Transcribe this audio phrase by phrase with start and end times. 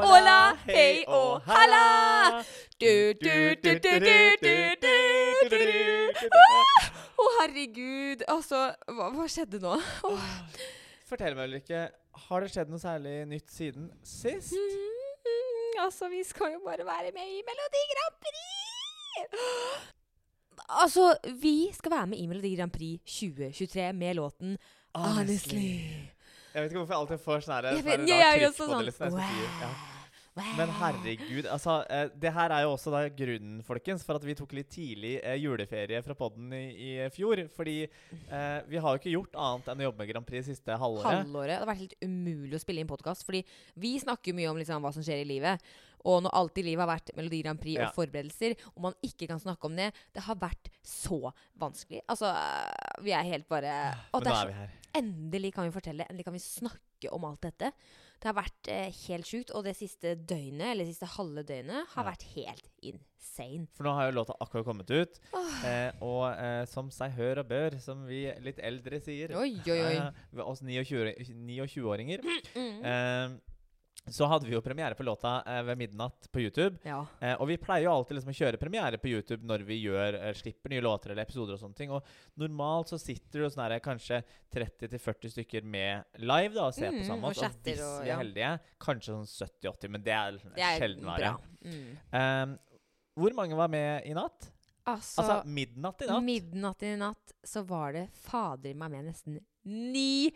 [0.00, 2.40] Hola, hei og halla!
[7.20, 8.24] Å, herregud.
[8.32, 9.74] Altså, hva, hva skjedde nå?
[10.08, 10.24] Oh.
[11.08, 11.82] Fortell meg, Ulrikke.
[12.28, 14.54] Har det skjedd noe særlig nytt siden sist?
[14.56, 19.36] Mm, altså, vi skal jo bare være med i Melodi Grand Prix!
[20.80, 21.10] Altså,
[21.42, 24.56] vi skal være med i Melodi Grand Prix 2023 med låten
[24.96, 25.68] Honestly.
[26.50, 28.40] Jeg vet ikke hvorfor jeg alltid får sånn her- Jeg jeg, jeg, jeg, jeg jeg,
[28.42, 29.89] jeg, sånn, liksom, jeg
[30.38, 34.36] Men herregud, altså eh, Det her er jo også da grunnen, folkens, for at vi
[34.38, 37.42] tok litt tidlig eh, juleferie fra podden i, i fjor.
[37.56, 40.78] Fordi eh, vi har jo ikke gjort annet enn å jobbe med Grand Prix siste
[40.78, 41.24] halvåret.
[41.24, 41.54] halvåret.
[41.56, 43.26] Det har vært helt umulig å spille inn podkast.
[43.26, 43.42] Fordi
[43.82, 45.70] vi snakker mye om liksom, hva som skjer i livet.
[46.08, 47.88] Og når alt i livet har vært Melodi Grand Prix Ja.
[47.90, 52.00] og forberedelser, og man ikke kan snakke om det Det har vært så vanskelig.
[52.08, 52.30] Altså,
[53.04, 53.74] vi er helt bare
[54.14, 54.70] Og Men nå er vi her.
[55.00, 56.06] Endelig kan vi fortelle.
[56.08, 57.74] Endelig kan vi snakke om alt dette.
[58.20, 59.50] Det har vært eh, helt sjukt.
[59.56, 62.10] Og det siste døgnet, eller det siste halve døgnet, har Ja.
[62.10, 63.66] vært helt insane.
[63.76, 65.20] For nå har jo låta akkurat kommet ut.
[65.64, 69.78] Eh, og eh, som seg hør og bør, som vi litt eldre sier Oi, oi,
[69.80, 69.94] oi.
[69.96, 70.10] Ja,
[70.44, 72.20] oss 29 29-åringer.
[72.56, 73.40] Mm.
[74.06, 76.78] Eh, så hadde vi jo premiere på låta eh, ved midnatt på YouTube.
[76.82, 77.06] Ja.
[77.20, 80.18] Eh, og vi pleier jo alltid liksom å kjøre premiere på YouTube når vi gjør,
[80.20, 81.54] eh, slipper nye låter eller episoder.
[81.54, 82.02] Og sånne ting Og
[82.40, 87.06] normalt så sitter det sånn kanskje 30-40 stykker med live da og ser Mm, på
[87.06, 87.42] sammen og oss.
[87.42, 88.14] Og hvis og- vi ja.
[88.14, 91.36] er heldige, kanskje sånn 70-80, men det er, Det er sjelden vare.
[91.64, 91.98] Mm.
[92.12, 92.58] Eh,
[93.16, 94.50] hvor mange var med i natt?
[94.86, 96.24] Altså, Altså midnatt i natt?
[96.24, 100.32] Midnatt i natt så var det fader meg med nesten 900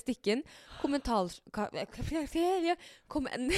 [0.00, 0.42] stykken.
[0.80, 1.30] Kommentar...
[1.54, 3.50] Kom, en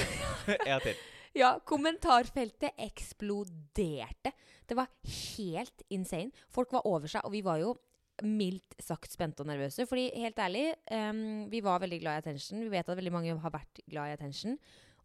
[0.83, 1.01] til.
[1.37, 4.33] ja, kommentarfeltet eksploderte.
[4.67, 6.31] Det var helt insane.
[6.53, 7.73] Folk var over seg, og vi var jo
[8.21, 9.87] mildt sagt spente og nervøse.
[9.89, 12.61] Fordi helt ærlig, um, vi var veldig glad i attention.
[12.61, 14.57] Vi vet at veldig mange har vært glad i attention.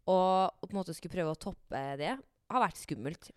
[0.09, 2.15] Og på en måte skulle prøve å toppe det
[2.49, 3.31] har vært skummelt.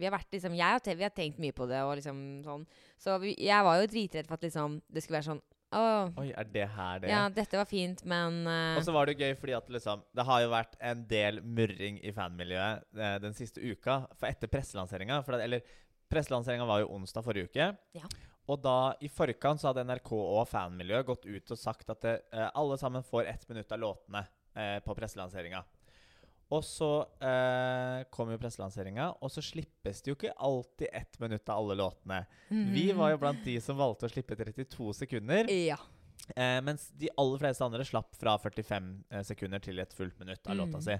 [0.00, 1.80] Vi har vært liksom, har, vi har tenkt mye på det.
[2.00, 2.66] Liksom sånn.
[3.00, 5.82] Så vi, jeg var jo dritredd for at liksom, det skulle være sånn Å,
[6.18, 7.10] Oi, er det her det?
[7.12, 8.74] ja, dette var fint, men uh...
[8.74, 11.38] Og så var det jo gøy fordi at liksom, det har jo vært en del
[11.46, 14.00] murring i fanmiljøet eh, den siste uka.
[14.18, 15.62] For etter presselanseringa Eller
[16.10, 17.70] presselanseringa var jo onsdag forrige uke.
[17.94, 18.10] Ja.
[18.50, 22.16] Og da i forkant så hadde NRK og fanmiljøet gått ut og sagt at det,
[22.34, 24.24] eh, alle sammen får ett minutt av låtene
[24.58, 25.62] eh, på presselanseringa.
[26.50, 26.88] Og så
[27.22, 31.76] eh, kom jo presselanseringa, og så slippes det jo ikke alltid ett minutt av alle
[31.78, 32.24] låtene.
[32.48, 35.50] Vi var jo blant de som valgte å slippe 32 sekunder.
[35.54, 35.78] Ja.
[36.34, 40.42] Eh, mens de aller fleste andre slapp fra 45 eh, sekunder til et fullt minutt
[40.50, 40.86] av låta Mm.
[40.88, 40.98] si.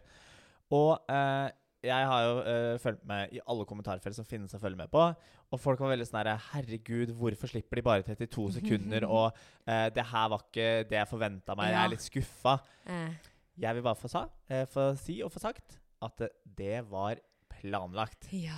[0.71, 1.51] Og eh,
[1.83, 5.03] jeg har jo eh, fulgt med i alle kommentarfelt som finnes å følge med på.
[5.51, 9.07] Og folk var veldig sånn herre Herregud, hvorfor slipper de bare 32 sekunder?
[9.19, 9.33] og
[9.67, 11.73] eh, det her var ikke det jeg forventa meg.
[11.73, 12.59] Jeg er litt skuffa.
[12.87, 13.30] Eh.
[13.61, 17.21] Jeg vil bare få, sa, eh, få si og få sagt at eh, det var
[17.61, 18.31] planlagt.
[18.33, 18.57] Ja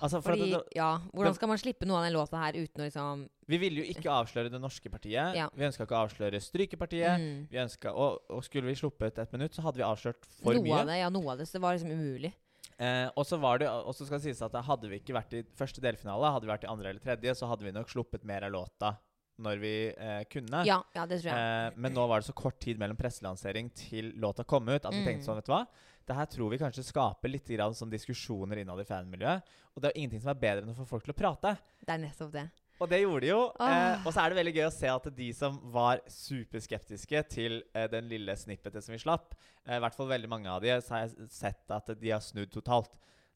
[0.00, 2.86] Altså, Fordi, det- ja, Hvordan skal man slippe noe av den låta her uten å
[2.88, 5.34] liksom Vi ville jo ikke avsløre det norske partiet.
[5.36, 5.48] Ja.
[5.54, 7.20] Vi ønska ikke å avsløre Strykepartiet.
[7.20, 10.54] mm, Vi ønsket, og, og skulle vi sluppet et minutt, så hadde vi avslørt for
[10.54, 10.80] Noe mye.
[10.80, 11.46] av det, ja, noe av det.
[11.48, 12.32] Så det var liksom umulig.
[12.78, 15.34] Eh, og så var det, og så skal det sies at hadde vi ikke vært
[15.36, 18.24] i første delfinale, hadde vi vært i andre eller tredje, så hadde vi nok sluppet
[18.24, 18.96] mer av låta
[19.40, 20.62] når vi eh, kunne.
[20.68, 21.70] Ja, ja, det tror jeg.
[21.72, 24.92] Eh, men nå var det så kort tid mellom presselansering til låta kom ut at
[24.92, 25.06] vi Mm.
[25.08, 25.66] tenkte sånn, vet du hva
[26.06, 29.42] Det her tror vi kanskje skaper litt grann sånn diskusjoner innad i fanmiljøet.
[29.76, 31.52] Og det er jo ingenting som er bedre enn å få folk til å prate.
[31.86, 32.50] Det er nettopp det.
[32.80, 33.42] Og det gjorde de jo.
[33.60, 37.60] Eh, og så er det veldig gøy å se at de som var superskeptiske til
[37.76, 39.34] eh, den lille snippetet som vi slapp,
[39.66, 42.22] eh, i hvert fall veldig mange av de, så har jeg sett at de har
[42.24, 42.90] snudd totalt.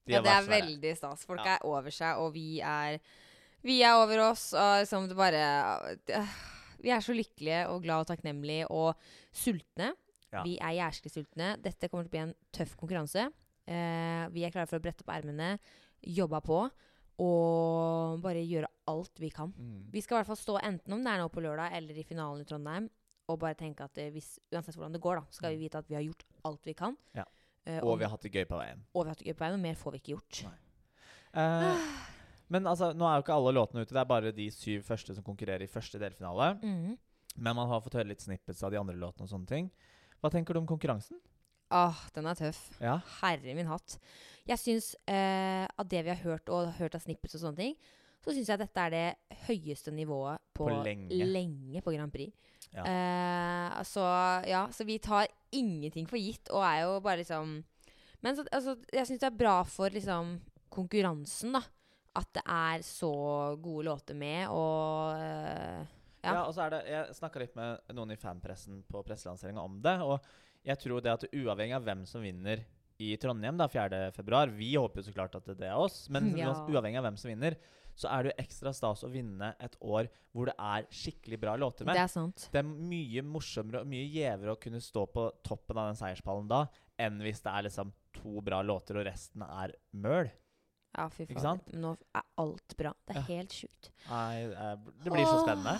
[0.06, 1.24] De Ja, det er veldig stas.
[1.24, 1.54] Folk Ja.
[1.56, 2.98] er over seg, og vi er
[3.64, 5.44] Vi er over oss, og liksom det bare
[6.12, 6.34] øh,
[6.84, 8.94] Vi er så lykkelige og glad og takknemlige og
[9.32, 9.94] sultne.
[10.34, 10.42] Ja.
[10.44, 11.54] Vi er jæsklig sultne.
[11.62, 13.28] Dette kommer til å bli en tøff konkurranse.
[13.64, 15.54] Eh, vi er klare for å brette opp ermene,
[16.04, 16.58] jobbe på
[17.24, 19.52] og bare gjøre alt vi kan.
[19.54, 19.84] Mm.
[19.94, 22.04] Vi skal i hvert fall stå enten om det er nå på lørdag eller i
[22.06, 22.88] finalen i Trondheim,
[23.30, 25.88] og bare tenke at eh, hvis, uansett hvordan det går, da, skal vi vite at
[25.88, 26.98] vi har gjort alt vi kan.
[27.16, 27.24] Ja.
[27.64, 28.82] Eh, Og vi har hatt det gøy på veien.
[28.92, 30.42] og vi har hatt det gøy på veien, og mer får vi ikke gjort.
[30.50, 30.58] Nei.
[31.44, 31.86] Eh,
[32.52, 33.94] men altså, nå er jo ikke alle låtene ute.
[33.94, 36.54] Det er bare de syv første som konkurrerer i første delfinale.
[36.62, 36.96] Mm.
[37.36, 39.70] Men man har fått høre litt snippets av de andre låtene og sånne ting.
[40.22, 41.18] Hva tenker du om konkurransen?
[41.74, 42.60] Åh, den er tøff.
[42.82, 42.98] Ja.
[43.22, 43.96] Herre min hatt.
[44.46, 47.76] Jeg syns eh, av det vi har hørt, og hørt av snippets og sånne ting,
[48.24, 51.24] så syns jeg dette er det høyeste nivået på, På lenge.
[51.28, 52.32] lenge på Grand Prix.
[52.74, 52.84] Ja.
[52.88, 54.04] Eh, så
[54.48, 57.62] ja, så vi tar ingenting for gitt, og er jo bare liksom
[58.24, 60.38] Men så, altså, jeg syns det er bra for liksom
[60.72, 61.60] konkurransen, da.
[62.14, 63.10] At det er så
[63.62, 65.84] gode låter med, og eh,
[66.24, 66.30] Ja.
[66.38, 69.74] Ja, og så er det, Jeg snakka litt med noen i fanpressen på presselanseringa om
[69.84, 69.98] det.
[70.00, 70.22] Og
[70.64, 72.62] jeg tror det at uavhengig av hvem som vinner
[73.02, 76.54] i Trondheim da, 4.2 Vi håper jo så klart at det er oss, men Ja.
[76.54, 77.58] uavhengig av hvem som vinner,
[77.94, 81.56] så er det jo ekstra stas å vinne et år hvor det er skikkelig bra
[81.60, 81.94] låter med.
[81.94, 82.46] Det er sant.
[82.50, 86.48] Det er mye morsommere og mye gjevere å kunne stå på toppen av den seierspallen
[86.50, 86.64] da,
[86.98, 90.32] enn hvis det er liksom to bra låter og resten er møl.
[90.96, 91.42] Ja, fy Ikke faen.
[91.60, 91.72] sant?
[91.74, 92.92] Nå er alt bra.
[93.06, 93.26] Det er Ja.
[93.34, 93.90] helt sjukt.
[94.08, 95.78] Nei, eh, det blir så spennende.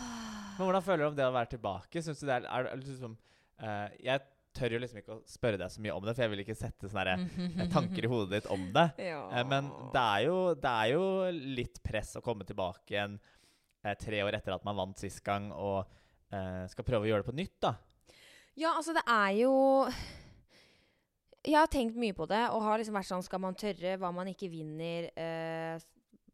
[0.59, 2.03] Men hvordan føler du om det å være tilbake?
[2.03, 3.17] Synes du det er, er, er liksom,
[3.61, 4.21] eh, Jeg
[4.55, 6.57] tør jo liksom ikke å spørre deg så mye om det, for jeg vil ikke
[6.57, 7.15] sette sånne
[7.59, 8.85] eh, tanker i hodet ditt om det.
[8.99, 11.07] Eh, men det er, jo, det er jo
[11.57, 13.19] litt press å komme tilbake igjen
[13.85, 15.87] eh, tre år etter at man vant sist gang, og
[16.33, 17.75] eh, skal prøve å gjøre det på nytt, da.
[18.57, 19.51] Ja, altså, det er jo
[21.45, 24.11] Jeg har tenkt mye på det, og har liksom vært sånn Skal man tørre hva
[24.17, 25.11] man ikke vinner?
[25.13, 25.83] eh,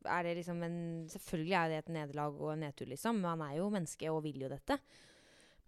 [0.07, 0.77] er det liksom en
[1.11, 3.21] Selvfølgelig er det et nederlag og en nedtur, liksom.
[3.21, 4.79] Man er jo menneske og vil jo dette.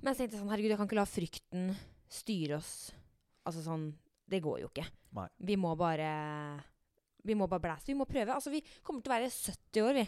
[0.01, 1.67] Men jeg tenkte sånn Herregud, jeg kan ikke la frykten
[2.13, 2.73] styre oss.
[3.47, 3.91] Altså sånn
[4.31, 4.87] Det går jo ikke.
[5.19, 5.29] Nei.
[5.39, 6.13] Vi må bare
[7.27, 7.87] Vi må bare blæse.
[7.91, 8.35] Vi må prøve.
[8.35, 10.07] Altså, vi kommer til å være 70 år, vi.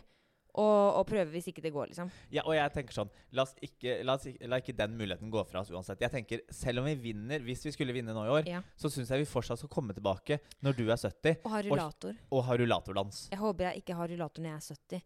[0.54, 2.10] Og, og prøve hvis ikke det går, liksom.
[2.30, 5.60] Ja, og jeg tenker sånn La ikke, la ikke, la ikke den muligheten gå fra
[5.64, 6.00] oss uansett.
[6.04, 8.60] Jeg tenker, Selv om vi vinner, hvis vi skulle vinne nå i år, Ja.
[8.78, 12.14] så syns jeg vi fortsatt skal komme tilbake når du er 70 Og ha rullator.
[12.30, 13.28] og ha rullatordans.
[13.32, 15.02] Jeg håper jeg ikke har rullator når jeg er 70.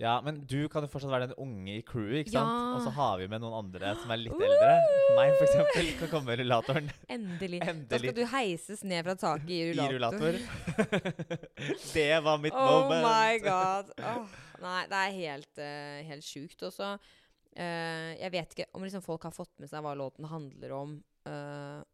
[0.00, 2.76] Ja, men du kan jo fortsatt være den unge i crewet, ikke sant?
[2.78, 4.70] Og så har vi med noen andre som er litt eldre.
[5.18, 7.60] Meg, for eksempel, kan komme med rullatoren Endelig.
[7.60, 7.90] Endelig.
[7.90, 10.38] Da skal du heises ned fra taket i i rullator.
[10.38, 11.12] rullator.
[11.98, 13.04] det var mitt Oh moment!
[13.04, 13.92] my god.
[14.00, 16.64] Oh, nei, det er helt, uh, helt sjukt.
[16.64, 20.24] Og så eh, Jeg vet ikke om liksom folk har fått med seg hva låten
[20.32, 20.96] handler om,
[21.28, 21.84] uh,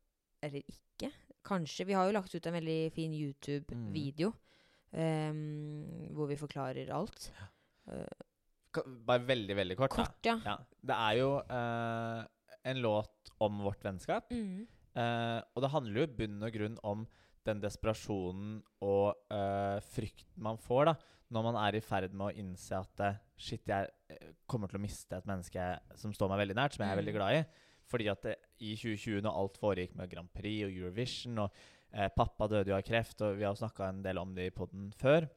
[0.47, 1.11] eller ikke.
[1.49, 1.91] Kanskje.
[1.91, 4.31] Vi har jo lagt ut en veldig fin YouTube-video
[4.95, 7.31] um, hvor vi forklarer alt.
[7.35, 7.47] Eh,
[9.09, 9.95] Bare veldig, veldig kort.
[9.97, 10.05] da.
[10.05, 10.37] kort, ja.
[10.45, 10.57] Ja.
[10.91, 12.25] Det er jo eh,
[12.71, 14.29] en låt om vårt vennskap.
[14.31, 14.67] Mm.
[14.99, 17.07] Eh, og det handler jo i bunn og grunn om
[17.49, 20.95] den desperasjonen og eh, frykten man får da
[21.33, 24.79] når man er i ferd med å innse at eh, shit, jeg eh, kommer til
[24.79, 25.65] å miste et menneske
[26.01, 27.03] som står meg veldig nært, som jeg er Mm.
[27.03, 27.43] veldig glad i.
[27.89, 31.53] Fordi at det, i 2020, når alt foregikk med Grand Prix og Eurovision, og
[31.93, 34.49] eh, pappa døde jo av kreft, og vi har jo snakka en del om det
[34.49, 35.29] i poden før,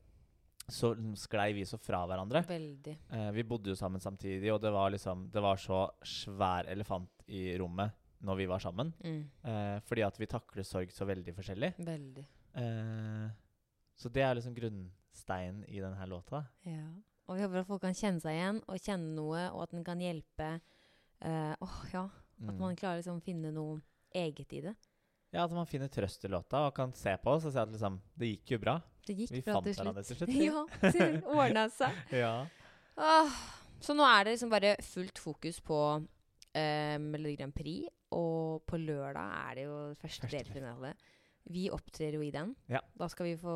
[0.70, 2.44] så sklei vi så fra hverandre.
[2.48, 2.98] Veldig.
[3.12, 7.10] Eh, vi bodde jo sammen samtidig, og det var liksom Det var så svær elefant
[7.28, 7.92] i rommet
[8.22, 8.94] når vi var sammen.
[9.04, 9.22] Mm.
[9.44, 11.74] Eh, fordi at vi takler sorg så veldig forskjellig.
[11.80, 12.26] Veldig.
[12.56, 13.30] Eh,
[13.98, 16.44] så det er liksom grunnsteinen i denne låta.
[16.66, 16.86] Ja.
[17.28, 19.84] Og vi håper at folk kan kjenne seg igjen og kjenne noe, og at den
[19.84, 20.62] kan hjelpe.
[21.22, 22.06] eh, åh, ja.
[22.42, 22.60] At Mm.
[22.60, 23.82] man klarer liksom å finne noe
[24.16, 24.76] eget i det.
[25.32, 27.72] Ja, At man finner trøst i låta og kan se på oss og si at
[27.72, 28.76] liksom Det gikk jo bra.
[29.08, 30.34] Det gikk Vi bra fant til hverandre til slutt.
[30.34, 30.46] vi.
[30.50, 32.02] ja, det ordna seg.
[32.24, 32.34] ja.
[33.02, 33.40] Åh,
[33.82, 35.80] så nå er det liksom bare fullt fokus på
[36.54, 40.94] eh, Melodi Grand Prix, og på lørdag er det jo første Første delfinale.
[41.50, 42.52] Vi opptrer jo i den.
[42.70, 42.84] Ja.
[43.00, 43.56] Da skal vi få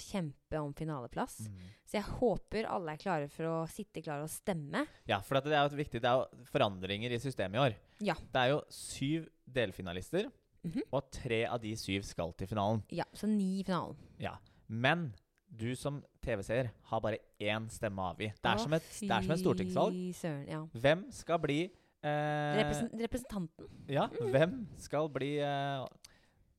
[0.00, 1.44] kjempe om finaleplass.
[1.46, 1.60] Mm.
[1.86, 4.82] Så jeg håper alle er klare for å sitte klare og stemme.
[5.06, 7.76] Ja, for det er jo viktig Det er jo forandringer i systemet i år.
[8.02, 8.16] Ja.
[8.18, 10.26] Det er jo syv delfinalister,
[10.64, 10.82] Mhm.
[10.92, 12.82] og tre av de syv skal til finalen.
[12.90, 13.96] Ja, så ni i finalen.
[14.18, 14.36] Ja.
[14.68, 15.10] Men
[15.54, 18.30] du som TV-seer har bare én stemme å avgi.
[18.32, 19.92] Det er, Å, som et, det er som et stortingsvalg.
[19.92, 20.48] Fy søren.
[20.48, 20.62] Ja.
[20.72, 23.68] Hvem skal bli eh, Represen representanten.
[23.92, 25.84] Ja, hvem skal bli eh,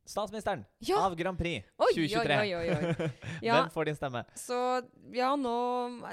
[0.05, 1.01] statsministeren Ja!
[1.07, 2.37] av Grand Prix Oi, 2023?
[2.37, 3.09] oi, oi, oi.
[3.41, 4.21] Ja, Hvem får din stemme?
[4.37, 4.61] så
[5.17, 5.55] ja, nå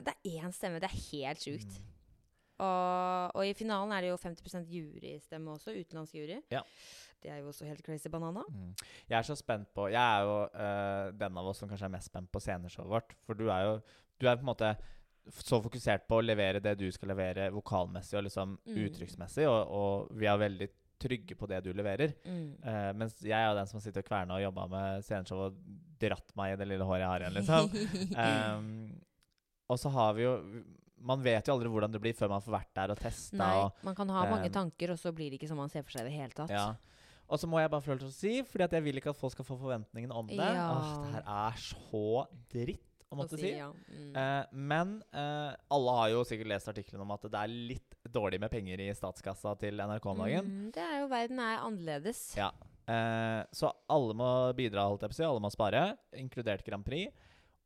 [0.02, 0.80] Det er én stemme.
[0.80, 1.78] Det er helt sjukt.
[1.78, 1.88] Mm.
[2.62, 5.72] Og, og i finalen er det jo 50% jurystemme også.
[5.75, 6.40] Utenlandsk jury.
[6.52, 6.61] Ja.
[7.23, 8.43] Det er jo også helt crazy banana.
[8.50, 8.73] Mm.
[9.09, 10.37] Jeg er så spent på Jeg er jo
[10.67, 13.14] eh, den av oss som kanskje er mest spent på sceneshowet vårt.
[13.26, 13.76] For du er jo
[14.19, 14.73] Du er på en måte
[15.31, 18.79] så fokusert på å levere det du skal levere vokalmessig og liksom Mm.
[18.88, 20.67] uttrykksmessig, og, og vi er veldig
[21.02, 22.12] trygge på det du leverer.
[22.26, 22.57] Mm.
[22.62, 25.57] Uh, mens jeg er den som har sittet og kverna og jobba med sceneshow og
[26.02, 27.71] dratt meg i det lille håret jeg har igjen, liksom.
[28.19, 29.00] um,
[29.71, 30.35] og så har vi jo
[31.02, 33.37] Man vet jo aldri hvordan det blir før man får vært der og testa.
[33.38, 35.71] Nei, og man kan ha mange eh, tanker, og så blir det ikke som man
[35.73, 36.50] ser for seg i det hele tatt.
[36.55, 36.69] Ja.
[37.32, 39.12] Og så må jeg bare få lov til å si, fordi at jeg vil ikke
[39.14, 40.36] at folk skal få forventningene om det.
[40.36, 40.66] Ja.
[40.74, 43.52] Åh, det her er så dritt å måtte si.
[43.56, 43.70] ja.
[43.88, 44.12] Mm.
[44.16, 48.40] Eh, men eh, alle har jo sikkert lest artikkelen om at det er litt dårlig
[48.42, 50.48] med penger i statskassa til NRK om dagen.
[50.48, 52.22] Mm, det er jo Verden er annerledes.
[52.36, 52.50] Ja.
[52.84, 55.28] Eh, så alle må bidra, holdt jeg på å si.
[55.28, 55.84] Alle må spare,
[56.20, 57.12] inkludert Grand Prix.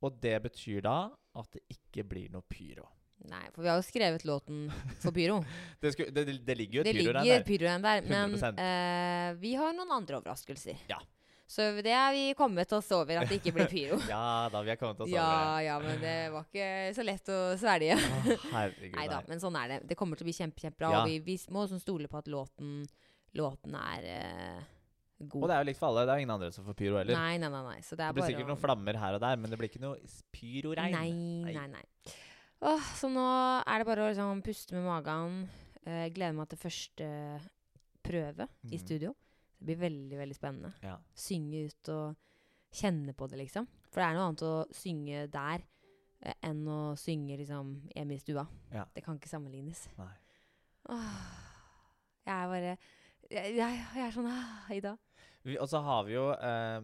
[0.05, 0.99] Og det betyr da
[1.37, 2.87] at det ikke blir noe pyro.
[3.27, 4.67] Nei, for vi har jo skrevet låten
[5.03, 5.41] for pyro.
[5.83, 7.27] Det, sku, det, det ligger jo et det pyro der.
[7.27, 8.03] ligger der.
[8.07, 8.61] Men 100%.
[8.63, 10.85] eh, vi har noen andre overraskelser.
[10.91, 11.01] Ja.
[11.47, 13.99] Så det er vi kommet oss over, at det ikke blir pyro.
[14.11, 17.31] Ja da, vi er kommet oss over ja, ja, men det var ikke så lett
[17.31, 17.99] å svelge.
[17.99, 18.39] det.
[18.99, 19.81] Nei da, men sånn er det.
[19.93, 20.91] Det kommer til å bli kjempe, kjempebra.
[20.91, 21.03] Ja.
[21.05, 22.81] Og vi, vi må sånn stole på at låten,
[23.39, 24.67] låten er uh,
[25.23, 25.43] god.
[25.45, 26.07] Og det er jo likt for alle.
[26.09, 27.15] Det er jo ingen andre som får pyro heller.
[27.15, 27.65] Nei, nei, nei.
[27.71, 27.79] nei.
[27.87, 29.71] Så det Det er blir bare sikkert noen flammer her og der, men det blir
[29.71, 30.01] ikke noe
[30.35, 30.99] pyroregn.
[30.99, 31.55] Nei.
[31.55, 31.87] nei, nei.
[32.65, 33.23] Åh, så nå
[33.67, 35.49] er det bare å liksom puste med magen.
[35.87, 37.09] Eh, gleder meg til første
[38.07, 38.81] prøve i Mhm.
[38.81, 39.15] studio.
[39.59, 40.73] Det blir veldig, veldig spennende.
[40.83, 40.97] Ja.
[41.15, 42.17] Synge ut og
[42.73, 43.67] kjenne på det, liksom.
[43.91, 45.63] For det er noe annet å synge der
[46.23, 48.47] eh, enn å synge liksom hjemme i stua.
[48.73, 48.85] Ja.
[48.95, 49.87] Det kan ikke sammenlignes.
[49.99, 50.15] Nei.
[50.89, 51.23] Åh,
[52.27, 52.79] jeg er bare
[53.29, 54.97] Jeg, jeg, jeg er sånn ah, Ida.
[55.45, 56.81] Vi- Og så har vi jo eh,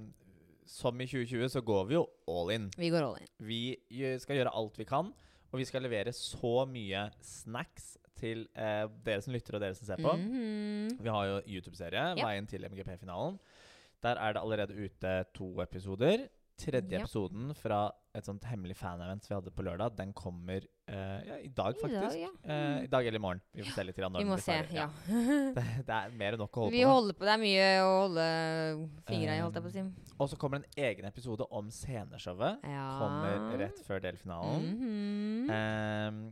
[0.66, 2.68] Som i 2020 så går vi jo all in.
[2.76, 3.28] Vi går all in.
[3.40, 3.76] Vi
[4.18, 5.12] skal gjøre alt vi kan,
[5.52, 9.86] og vi skal levere så mye snacks til eh, dere som lytter og dere som
[9.86, 10.12] ser på.
[10.16, 10.98] Mhm.
[11.02, 12.24] Vi har jo YouTube-serie, Ja.
[12.24, 13.38] Veien til MGP-finalen.
[14.02, 16.28] Der er det allerede ute to episoder.
[16.58, 17.00] Tredje Ja.
[17.02, 20.60] episoden fra et sånt hemmelig fan-event vi hadde på lørdag, den kommer
[20.92, 22.18] ja, i dag, I dag, faktisk.
[22.20, 22.28] ja.
[22.44, 23.40] Eh, I dag eller i morgen.
[23.54, 24.88] Vi får se litt når Vi må se, ja.
[25.56, 27.16] Det, det er mer enn nok å holde Vi på med.
[27.18, 27.24] på.
[27.28, 28.26] Det er mye å holde
[29.08, 29.84] fingra i, holdt jeg på å si.
[30.18, 32.60] Og så kommer en egen episode om sceneshowet.
[32.64, 32.86] Ja.
[33.00, 34.68] Kommer rett før delfinalen.
[34.76, 35.50] Mhm.
[35.50, 36.22] Ehm,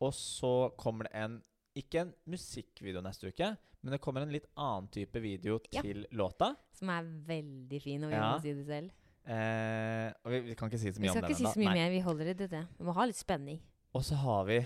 [0.00, 1.40] og så kommer det en
[1.76, 5.82] Ikke en musikkvideo neste uke, men det kommer en litt annen type video Ja.
[5.82, 6.56] til låta.
[6.74, 8.32] Som er veldig fin, og vi Ja.
[8.34, 8.90] må si det selv.
[9.30, 11.44] Eh, og vi, vi kan ikke si så mye om den Vi skal ikke si
[11.44, 11.74] så mye ennå.
[11.78, 11.90] mer.
[11.90, 12.66] Vi holder det til det.
[12.78, 13.60] Vi må ha litt spenning.
[13.96, 14.60] Og så har vi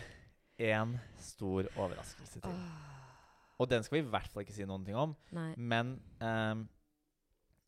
[0.68, 2.58] en stor overraskelse til.
[3.58, 5.14] Og den skal vi i hvert fall ikke si noen ting om.
[5.34, 5.52] nei.
[5.56, 6.64] Men um,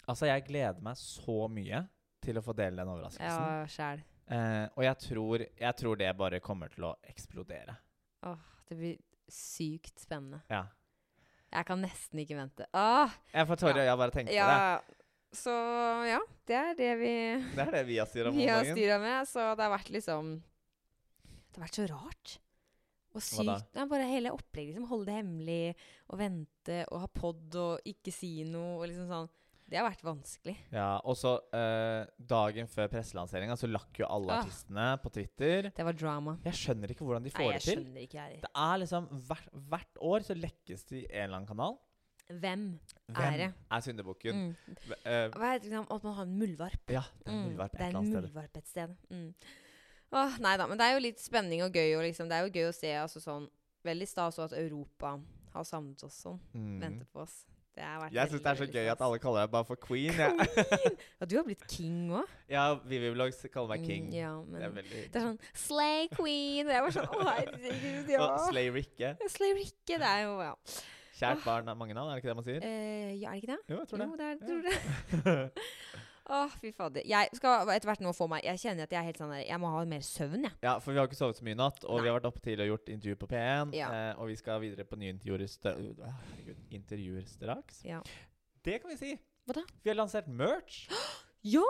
[0.06, 1.84] altså, jeg gleder meg så mye
[2.26, 3.46] til å få dele den overraskelsen.
[3.46, 4.04] Ja, selv.
[4.26, 7.76] Uh, og jeg tror, jeg tror det bare kommer til å eksplodere.
[8.26, 8.96] Åh, det blir
[9.30, 10.42] sykt spennende.
[10.50, 10.64] Ja.
[11.54, 12.66] Jeg kan nesten ikke vente.
[12.74, 13.92] Åh, Jeg får tårer i Ja.
[13.94, 14.80] øya bare tenke på ja.
[15.36, 15.52] Så
[16.08, 17.54] ja, det er det vi det.
[17.54, 20.36] Det er det vi har styra med, så det har vært liksom
[21.56, 22.34] Det har vært så rart.
[23.16, 23.70] Og sykt.
[23.80, 24.74] Er bare hele opplegget.
[24.76, 25.74] Liksom, holde det hemmelig,
[26.12, 29.30] og vente, og ha pod, og ikke si noe, og liksom sånn.
[29.66, 30.52] Det har vært vanskelig.
[30.70, 34.44] Ja, og så eh, dagen før presselanseringa så lakk jo alle Ah.
[34.44, 35.70] artistene på Twitter.
[35.74, 36.36] Det var drama.
[36.44, 37.82] Jeg skjønner ikke hvordan de får Nei, det til.
[38.04, 38.42] ikke, jeg.
[38.44, 41.78] Det er liksom hvert, hvert år så lekkes det i en eller annen kanal.
[42.28, 42.62] Hvem?
[43.10, 43.48] Hvem det?
[43.70, 44.34] er syndebukken?
[44.44, 44.78] Mm.
[44.86, 45.70] V- eh, Hva heter det?
[45.72, 46.90] liksom, At man har en muldvarp.
[46.90, 48.22] ja, det er en Mm, muldvarp et det er en annet sted.
[48.22, 48.96] muldvarp et sted.
[49.10, 49.34] Mm.
[50.12, 51.96] Åh, nei da, men det er jo litt spenning og gøy.
[51.98, 53.48] Og liksom, det er jo gøy å se altså sånn
[53.86, 55.12] Veldig stas at Europa
[55.54, 56.40] har samlet oss sånn.
[56.54, 56.80] Mm.
[56.82, 57.44] Venter på oss.
[57.76, 60.16] Har Jeg syns det er så gøy at alle kaller deg bare for queen.
[60.16, 60.30] Ja,
[61.20, 62.24] Ja, du har blitt king òg.
[62.48, 64.08] ja Vivi Vlogs kaller meg king.
[64.08, 66.72] Mm, ja, Det er veldig det er sånn Slay queen.
[66.72, 68.22] Jeg var sånn Å, herregud, ja.
[68.26, 69.12] Og Slay Rikke.
[69.36, 70.00] Slay Rikke.
[70.00, 70.54] Det er jo Ja.
[71.16, 72.64] Kjært barn er mange navn, er det ikke det man sier?
[72.64, 73.60] Eh, ja, er det ikke det?
[73.72, 74.08] Jo, jeg tror det.
[74.08, 75.46] Jo, det er tror det.
[76.26, 77.04] Å, fy fader.
[77.06, 79.44] Jeg skal etter hvert nå få meg Jeg kjenner at jeg er helt sånn der
[79.46, 80.56] Jeg må ha mer søvn, jeg.
[80.64, 82.42] Ja, for vi har ikke sovet så mye i natt, og vi har vært oppe
[82.42, 83.76] tidlig og gjort intervju på P1.
[83.78, 83.90] Ja.
[83.94, 85.44] Eh, og vi skal videre på nye intervjuer,
[86.02, 87.78] herregud, intervjuer straks.
[87.86, 88.00] Ja.
[88.66, 89.12] Det kan vi si!
[89.46, 89.62] Hva da?
[89.84, 90.88] Vi har lansert merch
[91.46, 91.62] Ja!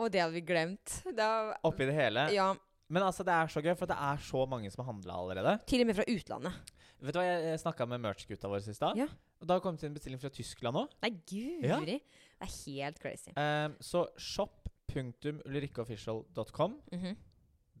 [0.00, 0.94] Og det hadde vi glemt.
[1.12, 2.24] Da, oppi det hele.
[2.32, 2.54] ja,
[2.88, 5.58] Men altså, det er så gøy, for det er så mange som har handla allerede.
[5.68, 6.72] til og med fra utlandet.
[7.00, 8.96] Vet du hva, Jeg, snakka med merch-gutta våre i stad.
[8.98, 9.06] Ja.
[9.40, 10.88] Og da har det kommet inn bestilling fra Tyskland òg.
[11.02, 11.60] Nei, guri.
[11.60, 11.68] Det
[12.44, 13.30] er helt crazy.
[13.36, 16.80] Um, så shop.ulrikkeofficial.com.
[16.92, 17.16] Mhm,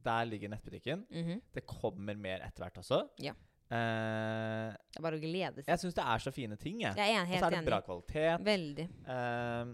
[0.02, 1.06] Der ligger nettbutikken.
[1.10, 1.40] mhm.
[1.52, 3.08] Det kommer mer etter hvert også.
[3.20, 3.32] Ja.
[3.70, 5.66] Uh, Det er bare å glede seg.
[5.68, 6.94] jeg syns det er så fine ting, jeg.
[6.96, 8.40] Jeg er en- Og så er det bra kvalitet.
[8.44, 8.88] Veldig.
[9.06, 9.66] Uh,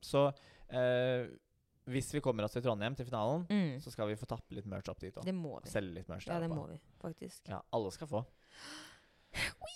[0.00, 0.32] så
[0.72, 1.26] uh,
[1.86, 3.80] hvis vi kommer oss til Trondheim til finalen, Mm.
[3.80, 5.24] så skal vi få tappe litt merch opp dit òg.
[5.24, 5.68] Det må vi.
[5.70, 7.40] Selge litt merch Ja, det må vi faktisk.
[7.48, 8.24] Ja, alle skal få.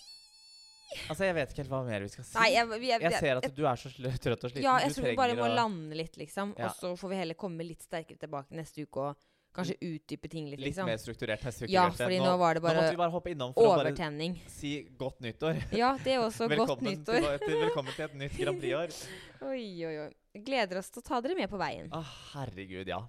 [1.09, 2.35] Altså, jeg vet ikke helt hva mer vi skal si.
[2.37, 4.65] Nei, jeg, jeg, jeg ser at du er så trøtt og sliten.
[4.65, 6.55] Ja, jeg tror vi bare må å- lande litt, liksom.
[6.59, 6.69] Ja.
[6.69, 10.51] Og så får vi heller komme litt sterkere tilbake neste uke og kanskje utdype ting
[10.51, 10.85] litt, liksom.
[10.89, 11.73] Litt mer strukturert neste uke.
[11.73, 13.89] Ja, fordi nå var det nå måtte bare vi bare hoppe innom for å bare
[13.89, 14.37] overtenning.
[14.53, 15.63] si godt nyttår.
[15.77, 17.21] Ja, det er også godt nyttår.
[17.25, 18.97] Til, til, velkommen til et nytt Grand Prix-år.
[19.53, 20.11] Oi, oi, oi.
[20.45, 21.89] Gleder oss til å ta dere med på veien.
[21.95, 22.03] Å,
[22.35, 23.01] herregud, ja.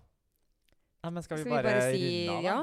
[1.04, 2.50] Nei, men skal vi Skal bare, si runde av, da?
[2.50, 2.60] ja?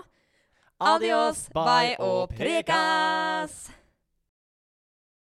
[0.78, 3.70] Adios, bye og prekas!